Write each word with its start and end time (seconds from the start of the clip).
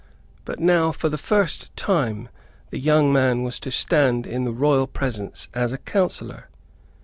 But 0.45 0.59
now 0.59 0.91
for 0.91 1.09
the 1.09 1.17
first 1.19 1.75
time 1.77 2.29
the 2.71 2.79
young 2.79 3.13
man 3.13 3.43
was 3.43 3.59
to 3.59 3.69
stand 3.69 4.25
in 4.25 4.45
the 4.45 4.51
royal 4.51 4.87
presence 4.87 5.47
as 5.53 5.71
a 5.71 5.77
counsellor. 5.77 6.49